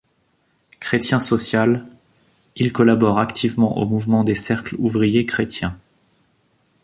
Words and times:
Chrétien 0.79 1.19
social, 1.19 1.85
il 2.55 2.73
collabore 2.73 3.19
activement 3.19 3.77
au 3.77 3.85
mouvement 3.85 4.23
des 4.23 4.33
cercles 4.33 4.75
ouvriers 4.79 5.27
chrétiens. 5.27 5.77